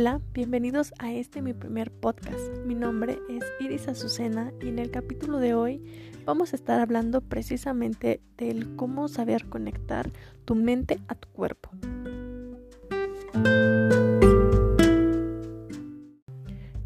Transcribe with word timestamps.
Hola, 0.00 0.20
bienvenidos 0.32 0.94
a 1.00 1.12
este 1.12 1.42
mi 1.42 1.54
primer 1.54 1.90
podcast. 1.90 2.56
Mi 2.64 2.76
nombre 2.76 3.18
es 3.28 3.42
Iris 3.58 3.88
Azucena 3.88 4.52
y 4.62 4.68
en 4.68 4.78
el 4.78 4.92
capítulo 4.92 5.38
de 5.38 5.54
hoy 5.54 5.82
vamos 6.24 6.52
a 6.52 6.56
estar 6.56 6.78
hablando 6.78 7.20
precisamente 7.20 8.20
del 8.36 8.76
cómo 8.76 9.08
saber 9.08 9.46
conectar 9.46 10.12
tu 10.44 10.54
mente 10.54 11.00
a 11.08 11.16
tu 11.16 11.28
cuerpo. 11.30 11.70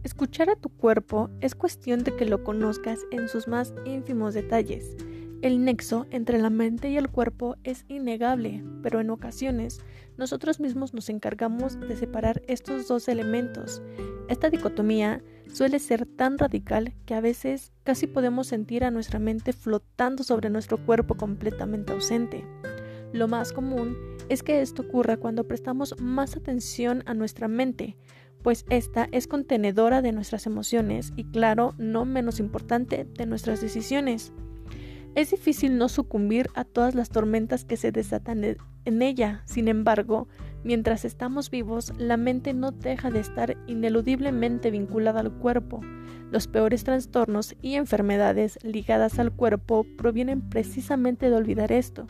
Escuchar 0.02 0.48
a 0.48 0.56
tu 0.56 0.70
cuerpo 0.70 1.28
es 1.42 1.54
cuestión 1.54 2.04
de 2.04 2.16
que 2.16 2.24
lo 2.24 2.42
conozcas 2.42 3.00
en 3.10 3.28
sus 3.28 3.46
más 3.46 3.74
ínfimos 3.84 4.32
detalles. 4.32 4.96
El 5.42 5.64
nexo 5.64 6.06
entre 6.10 6.38
la 6.38 6.50
mente 6.50 6.88
y 6.88 6.96
el 6.96 7.10
cuerpo 7.10 7.56
es 7.64 7.84
innegable, 7.88 8.64
pero 8.80 9.00
en 9.00 9.10
ocasiones 9.10 9.80
nosotros 10.16 10.60
mismos 10.60 10.94
nos 10.94 11.08
encargamos 11.08 11.80
de 11.80 11.96
separar 11.96 12.42
estos 12.46 12.86
dos 12.86 13.08
elementos. 13.08 13.82
Esta 14.28 14.50
dicotomía 14.50 15.20
suele 15.52 15.80
ser 15.80 16.06
tan 16.06 16.38
radical 16.38 16.94
que 17.06 17.14
a 17.14 17.20
veces 17.20 17.72
casi 17.82 18.06
podemos 18.06 18.46
sentir 18.46 18.84
a 18.84 18.92
nuestra 18.92 19.18
mente 19.18 19.52
flotando 19.52 20.22
sobre 20.22 20.48
nuestro 20.48 20.78
cuerpo 20.86 21.16
completamente 21.16 21.92
ausente. 21.92 22.46
Lo 23.12 23.26
más 23.26 23.52
común 23.52 23.96
es 24.28 24.44
que 24.44 24.62
esto 24.62 24.82
ocurra 24.82 25.16
cuando 25.16 25.48
prestamos 25.48 26.00
más 26.00 26.36
atención 26.36 27.02
a 27.04 27.14
nuestra 27.14 27.48
mente, 27.48 27.96
pues 28.44 28.64
esta 28.70 29.08
es 29.10 29.26
contenedora 29.26 30.02
de 30.02 30.12
nuestras 30.12 30.46
emociones 30.46 31.12
y 31.16 31.24
claro, 31.24 31.74
no 31.78 32.04
menos 32.04 32.38
importante, 32.38 33.08
de 33.12 33.26
nuestras 33.26 33.60
decisiones. 33.60 34.32
Es 35.14 35.30
difícil 35.30 35.76
no 35.76 35.90
sucumbir 35.90 36.48
a 36.54 36.64
todas 36.64 36.94
las 36.94 37.10
tormentas 37.10 37.66
que 37.66 37.76
se 37.76 37.92
desatan 37.92 38.44
e-, 38.44 38.56
en 38.86 39.02
ella. 39.02 39.42
Sin 39.44 39.68
embargo, 39.68 40.26
mientras 40.64 41.04
estamos 41.04 41.50
vivos, 41.50 41.92
la 41.98 42.16
mente 42.16 42.54
no 42.54 42.70
deja 42.70 43.10
de 43.10 43.20
estar 43.20 43.58
ineludiblemente 43.66 44.70
vinculada 44.70 45.20
al 45.20 45.30
cuerpo. 45.32 45.80
Los 46.30 46.46
peores 46.46 46.84
trastornos 46.84 47.54
y 47.60 47.74
enfermedades 47.74 48.58
ligadas 48.62 49.18
al 49.18 49.32
cuerpo 49.32 49.84
provienen 49.98 50.48
precisamente 50.48 51.28
de 51.28 51.36
olvidar 51.36 51.72
esto 51.72 52.06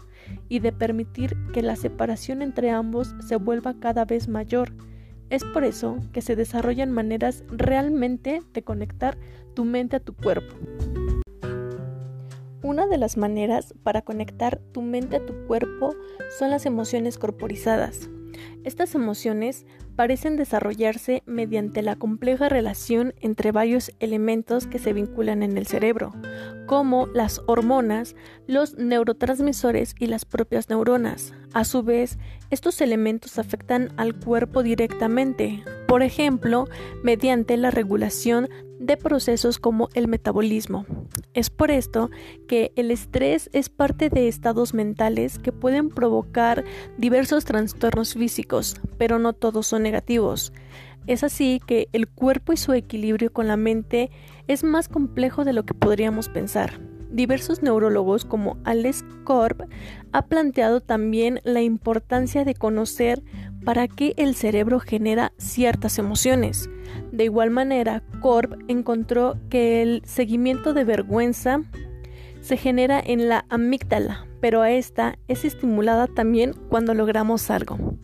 y 0.49 0.61
de 0.61 0.71
permitir 0.71 1.37
que 1.53 1.63
la 1.63 1.75
separación 1.75 2.41
entre 2.41 2.71
ambos 2.71 3.17
se 3.27 3.35
vuelva 3.35 3.75
cada 3.81 4.05
vez 4.05 4.29
mayor. 4.29 4.73
Es 5.29 5.43
por 5.43 5.65
eso 5.65 5.97
que 6.13 6.23
se 6.23 6.37
desarrollan 6.37 6.93
maneras 6.93 7.43
realmente 7.49 8.43
de 8.53 8.63
conectar 8.63 9.19
tu 9.55 9.65
mente 9.65 9.97
a 9.97 10.01
tu 10.01 10.15
cuerpo. 10.15 10.55
Una 12.73 12.87
de 12.87 12.97
las 12.97 13.19
maneras 13.19 13.75
para 13.83 14.01
conectar 14.01 14.59
tu 14.73 14.81
mente 14.81 15.17
a 15.17 15.27
tu 15.27 15.35
cuerpo 15.47 15.95
son 16.39 16.49
las 16.49 16.65
emociones 16.65 17.19
corporizadas. 17.19 18.09
Estas 18.65 18.95
emociones 18.95 19.67
parecen 19.95 20.39
desarrollarse 20.39 21.23
mediante 21.27 21.83
la 21.83 21.97
compleja 21.97 22.49
relación 22.49 23.13
entre 23.21 23.53
varios 23.53 23.93
elementos 24.01 24.67
que 24.67 24.79
se 24.79 24.95
vinculan 24.95 25.43
en 25.43 25.59
el 25.59 25.67
cerebro, 25.67 26.15
como 26.65 27.09
las 27.09 27.43
hormonas, 27.47 28.17
los 28.47 28.79
neurotransmisores 28.79 29.95
y 29.99 30.07
las 30.07 30.25
propias 30.25 30.71
neuronas. 30.71 31.35
A 31.53 31.65
su 31.65 31.83
vez, 31.83 32.17
estos 32.49 32.81
elementos 32.81 33.39
afectan 33.39 33.91
al 33.99 34.19
cuerpo 34.19 34.63
directamente, 34.63 35.63
por 35.87 36.03
ejemplo, 36.03 36.69
mediante 37.05 37.59
la 37.59 37.71
regulación 37.71 38.49
de 38.81 38.97
procesos 38.97 39.59
como 39.59 39.91
el 39.93 40.09
metabolismo. 40.09 40.87
Es 41.35 41.49
por 41.49 41.71
esto 41.71 42.11
que 42.47 42.73
el 42.77 42.91
estrés 42.91 43.49
es 43.53 43.71
parte 43.71 44.11
de 44.11 44.29
estados 44.29 44.75
mentales 44.75 45.39
que 45.39 45.51
pueden 45.51 45.89
provocar 45.89 46.65
diversos 46.99 47.47
trastornos 47.47 48.15
físicos, 48.15 48.77
pero 48.99 49.19
no 49.19 49.33
todos 49.33 49.67
son 49.67 49.83
negativos. 49.83 50.53
Es 51.07 51.25
así 51.25 51.61
que 51.67 51.89
el 51.93 52.07
cuerpo 52.07 52.53
y 52.53 52.57
su 52.59 52.75
equilibrio 52.75 53.33
con 53.33 53.49
la 53.49 53.57
mente 53.57 54.11
es 54.47 54.63
más 54.63 54.89
complejo 54.89 55.45
de 55.45 55.55
lo 55.55 55.65
que 55.65 55.75
podríamos 55.75 56.29
pensar. 56.29 56.92
Diversos 57.13 57.63
neurólogos 57.63 58.25
como 58.25 58.57
Alex 58.65 59.05
Korb 59.25 59.69
ha 60.13 60.27
planteado 60.27 60.81
también 60.81 61.41
la 61.45 61.61
importancia 61.61 62.45
de 62.45 62.55
conocer 62.55 63.23
para 63.65 63.87
qué 63.87 64.15
el 64.17 64.35
cerebro 64.35 64.81
genera 64.81 65.33
ciertas 65.37 65.99
emociones. 65.99 66.71
De 67.13 67.25
igual 67.25 67.51
manera, 67.51 68.03
Korb 68.21 68.59
encontró 68.69 69.37
que 69.51 69.83
el 69.83 70.03
seguimiento 70.07 70.73
de 70.73 70.85
vergüenza 70.85 71.61
se 72.41 72.57
genera 72.57 73.01
en 73.05 73.29
la 73.29 73.45
amígdala, 73.51 74.27
pero 74.41 74.63
a 74.63 74.71
esta 74.71 75.19
es 75.29 75.45
estimulada 75.45 76.07
también 76.07 76.55
cuando 76.71 76.95
logramos 76.95 77.51
algo. 77.51 77.99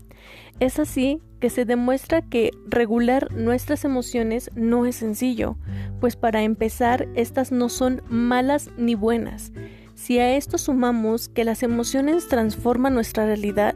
Es 0.61 0.79
así 0.79 1.23
que 1.41 1.51
se 1.51 1.65
demuestra 1.65 2.21
que 2.23 2.51
regular 2.67 3.33
nuestras 3.33 3.85
emociones 3.85 4.51
no 4.55 4.87
es 4.87 4.97
sencillo, 4.97 5.57
pues 6.01 6.17
para 6.17 6.43
empezar 6.43 7.09
estas 7.15 7.53
no 7.53 7.69
son 7.69 8.03
malas 8.09 8.71
ni 8.77 8.95
buenas. 8.95 9.53
Si 9.95 10.19
a 10.21 10.37
esto 10.37 10.59
sumamos 10.59 11.29
que 11.29 11.45
las 11.45 11.63
emociones 11.63 12.29
transforman 12.29 12.95
nuestra 12.95 13.27
realidad, 13.27 13.75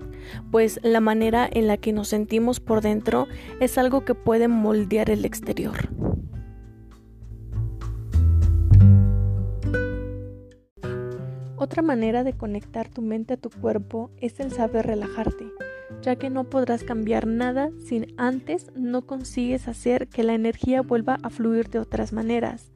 pues 0.53 0.78
la 0.83 1.00
manera 1.00 1.49
en 1.50 1.66
la 1.66 1.77
que 1.77 1.93
nos 1.93 2.09
sentimos 2.09 2.60
por 2.60 2.81
dentro 2.81 3.27
es 3.60 3.77
algo 3.77 4.05
que 4.05 4.15
puede 4.15 4.47
moldear 4.47 5.10
el 5.10 5.25
exterior. 5.25 5.88
Otra 11.56 11.83
manera 11.83 12.22
de 12.22 12.34
conectar 12.34 12.89
tu 12.89 13.03
mente 13.03 13.34
a 13.34 13.37
tu 13.37 13.50
cuerpo 13.50 14.10
es 14.19 14.39
el 14.41 14.53
saber 14.53 14.87
relajarte 14.87 15.47
ya 16.00 16.16
que 16.16 16.30
no 16.30 16.44
podrás 16.44 16.84
cambiar 16.84 17.26
nada 17.26 17.70
si 17.84 18.06
antes 18.16 18.70
no 18.75 19.06
consigues 19.06 19.69
hacer 19.69 20.08
que 20.08 20.22
la 20.22 20.34
energía 20.34 20.82
vuelva 20.82 21.19
a 21.22 21.30
fluir 21.30 21.69
de 21.69 21.78
otras 21.78 22.12
maneras. 22.12 22.72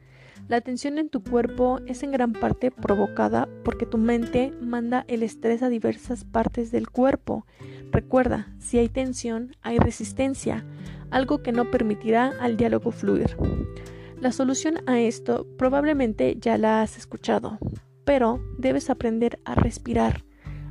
La 0.49 0.60
tensión 0.60 0.99
en 0.99 1.09
tu 1.09 1.25
cuerpo 1.25 1.81
es 1.87 2.04
en 2.04 2.12
gran 2.12 2.32
parte 2.32 2.71
provocada 2.71 3.49
porque 3.65 3.84
tu 3.84 3.99
mente 3.99 4.53
manda 4.60 5.04
el 5.09 5.25
estrés 5.25 5.62
a 5.62 5.69
diversas 5.69 6.25
partes 6.25 6.71
del 6.71 6.88
cuerpo. 6.88 7.47
Recuerda, 7.91 8.54
si 8.60 8.78
hay 8.78 8.88
tensión, 8.88 9.56
hay 9.62 9.78
resistencia, 9.78 10.65
algo 11.10 11.43
que 11.43 11.50
no 11.50 11.71
permitirá 11.72 12.33
al 12.41 12.56
diálogo 12.56 12.93
fluir. 12.93 13.37
La 14.21 14.31
solución 14.31 14.77
a 14.87 15.00
esto 15.00 15.47
probablemente 15.59 16.37
ya 16.38 16.59
la 16.59 16.81
has 16.83 16.97
escuchado, 16.97 17.59
pero 18.04 18.41
debes 18.56 18.88
aprender 18.88 19.41
a 19.44 19.56
respirar. 19.56 20.25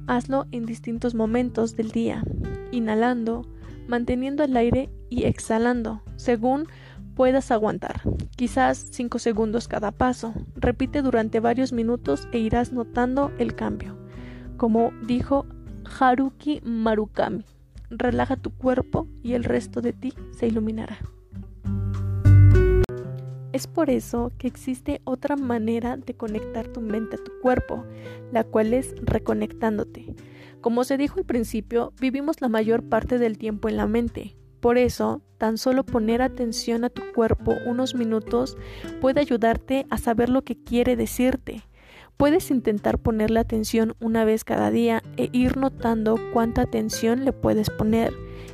Hazlo 0.07 0.45
en 0.51 0.66
distintos 0.66 1.16
momentos 1.16 1.75
del 1.75 1.91
día, 1.91 2.23
inhalando, 2.71 3.41
manteniendo 3.88 4.43
el 4.43 4.55
aire 4.55 4.89
y 5.09 5.23
exhalando, 5.23 6.01
según 6.16 6.67
puedas 7.16 7.49
aguantar, 7.49 8.01
quizás 8.35 8.88
5 8.91 9.19
segundos 9.19 9.67
cada 9.67 9.91
paso. 9.91 10.33
Repite 10.55 11.01
durante 11.01 11.39
varios 11.39 11.73
minutos 11.73 12.27
e 12.31 12.39
irás 12.39 12.71
notando 12.71 13.31
el 13.39 13.55
cambio. 13.55 13.97
Como 14.57 14.91
dijo 15.07 15.45
Haruki 15.99 16.61
Marukami, 16.63 17.45
relaja 17.89 18.35
tu 18.35 18.51
cuerpo 18.51 19.07
y 19.23 19.33
el 19.33 19.44
resto 19.44 19.81
de 19.81 19.94
ti 19.94 20.13
se 20.31 20.47
iluminará. 20.47 20.99
Es 23.55 23.67
por 23.67 23.89
eso 23.89 24.33
que 24.38 24.47
existe 24.47 24.99
otra 25.05 25.38
manera 25.38 25.95
de 25.95 26.13
conectar 26.13 26.67
tu 26.67 26.81
mente 26.81 27.16
a 27.16 27.23
tu 27.23 27.31
cuerpo, 27.41 27.85
la 28.33 28.43
cual 28.43 28.73
es 28.73 28.93
reconectándote. 29.01 30.13
Como 30.59 30.83
se 30.83 30.97
dijo 30.97 31.19
al 31.19 31.25
principio, 31.25 31.94
vivimos 32.01 32.41
la 32.41 32.49
mayor 32.49 32.83
parte 32.83 33.17
del 33.17 33.38
tiempo 33.38 33.69
en 33.69 33.77
la 33.77 33.88
mente. 33.88 34.35
Por 34.59 34.77
eso, 34.77 35.21
tan 35.38 35.57
solo 35.57 35.85
poner 35.85 36.21
atención 36.21 36.83
a 36.83 36.89
tu 36.89 37.01
cuerpo 37.13 37.55
unos 37.65 37.95
minutos 37.95 38.57
puede 38.99 39.21
ayudarte 39.21 39.85
a 39.89 39.99
saber 39.99 40.27
lo 40.27 40.41
que 40.41 40.61
quiere 40.61 40.97
decirte. 40.97 41.63
Puedes 42.17 42.49
intentar 42.49 42.97
ponerle 42.97 43.41
atención 43.41 43.94
una 44.00 44.23
vez 44.23 44.45
cada 44.45 44.71
día 44.71 45.03
e 45.17 45.29
ir 45.33 45.57
notando 45.57 46.17
cuánta 46.31 46.62
atención 46.62 47.25
le 47.25 47.33
puedes 47.33 47.69
poner 47.69 48.13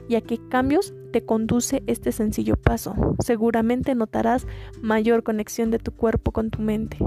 y 0.09 0.15
a 0.15 0.21
qué 0.21 0.39
cambios 0.49 0.95
te 1.11 1.25
conduce 1.25 1.83
este 1.85 2.11
sencillo 2.11 2.57
paso. 2.57 2.95
Seguramente 3.19 3.93
notarás 3.93 4.47
mayor 4.81 5.21
conexión 5.21 5.69
de 5.69 5.77
tu 5.77 5.91
cuerpo 5.91 6.31
con 6.31 6.49
tu 6.49 6.59
mente. 6.61 6.97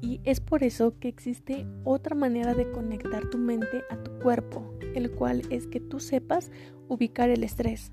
Y 0.00 0.20
es 0.22 0.40
por 0.40 0.62
eso 0.62 0.94
que 1.00 1.08
existe 1.08 1.66
otra 1.82 2.14
manera 2.14 2.54
de 2.54 2.70
conectar 2.70 3.28
tu 3.28 3.36
mente 3.36 3.82
a 3.90 3.96
tu 3.96 4.12
cuerpo, 4.20 4.74
el 4.94 5.10
cual 5.10 5.42
es 5.50 5.66
que 5.66 5.80
tú 5.80 5.98
sepas 5.98 6.52
ubicar 6.86 7.30
el 7.30 7.42
estrés. 7.42 7.92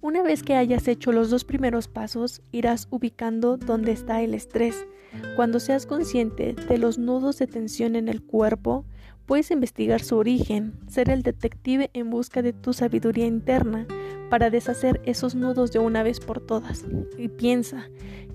Una 0.00 0.22
vez 0.22 0.42
que 0.42 0.54
hayas 0.54 0.88
hecho 0.88 1.12
los 1.12 1.30
dos 1.30 1.44
primeros 1.44 1.88
pasos, 1.88 2.42
irás 2.52 2.86
ubicando 2.90 3.56
dónde 3.56 3.92
está 3.92 4.22
el 4.22 4.34
estrés. 4.34 4.86
Cuando 5.34 5.60
seas 5.60 5.86
consciente 5.86 6.54
de 6.54 6.78
los 6.78 6.98
nudos 6.98 7.38
de 7.38 7.46
tensión 7.46 7.96
en 7.96 8.08
el 8.08 8.22
cuerpo, 8.22 8.84
Puedes 9.26 9.50
investigar 9.50 10.02
su 10.02 10.16
origen, 10.16 10.74
ser 10.86 11.10
el 11.10 11.24
detective 11.24 11.90
en 11.94 12.10
busca 12.10 12.42
de 12.42 12.52
tu 12.52 12.72
sabiduría 12.72 13.26
interna, 13.26 13.84
para 14.30 14.50
deshacer 14.50 15.00
esos 15.04 15.34
nudos 15.34 15.72
de 15.72 15.78
una 15.78 16.02
vez 16.02 16.20
por 16.20 16.40
todas. 16.40 16.84
Y 17.18 17.28
piensa, 17.28 17.88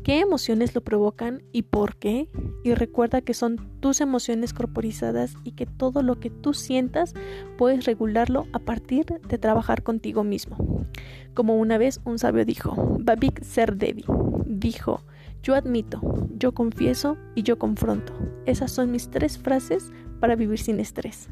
¿qué 0.04 0.20
emociones 0.20 0.74
lo 0.76 0.82
provocan 0.82 1.44
y 1.52 1.64
por 1.64 1.96
qué? 1.96 2.30
Y 2.64 2.74
recuerda 2.74 3.22
que 3.22 3.34
son 3.34 3.58
tus 3.80 4.02
emociones 4.02 4.54
corporizadas 4.54 5.36
y 5.44 5.52
que 5.52 5.66
todo 5.66 6.04
lo 6.04 6.20
que 6.20 6.30
tú 6.30 6.54
sientas 6.54 7.14
puedes 7.58 7.86
regularlo 7.86 8.48
a 8.54 8.60
partir 8.60 9.06
de 9.06 9.38
trabajar 9.38 9.84
contigo 9.84 10.24
mismo. 10.24 10.86
Como 11.34 11.58
una 11.58 11.78
vez 11.78 12.02
un 12.06 12.20
sabio 12.20 12.46
dijo, 12.46 12.76
Babik 13.00 13.44
Serdevi, 13.44 14.06
dijo, 14.46 15.02
yo 15.44 15.56
admito, 15.56 16.02
yo 16.38 16.54
confieso 16.54 17.18
y 17.36 17.44
yo 17.44 17.58
confronto. 17.58 18.14
Esas 18.46 18.72
son 18.72 18.92
mis 18.92 19.10
tres 19.10 19.38
frases 19.38 19.92
para 20.20 20.36
vivir 20.36 20.60
sin 20.60 20.80
estrés. 20.80 21.30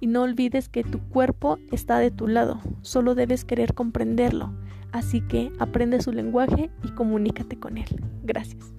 Y 0.00 0.06
no 0.08 0.22
olvides 0.22 0.68
que 0.68 0.84
tu 0.84 1.00
cuerpo 1.00 1.58
está 1.72 1.98
de 1.98 2.10
tu 2.10 2.28
lado, 2.28 2.60
solo 2.82 3.14
debes 3.14 3.44
querer 3.44 3.74
comprenderlo. 3.74 4.52
Así 4.92 5.20
que 5.20 5.50
aprende 5.58 6.00
su 6.00 6.12
lenguaje 6.12 6.70
y 6.84 6.88
comunícate 6.90 7.58
con 7.58 7.78
él. 7.78 7.88
Gracias. 8.22 8.75